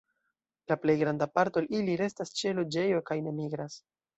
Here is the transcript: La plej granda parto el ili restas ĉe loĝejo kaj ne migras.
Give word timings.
La 0.71 0.77
plej 0.85 0.95
granda 1.01 1.27
parto 1.35 1.63
el 1.63 1.69
ili 1.81 1.99
restas 2.03 2.35
ĉe 2.41 2.57
loĝejo 2.61 3.07
kaj 3.11 3.23
ne 3.29 3.39
migras. 3.43 3.79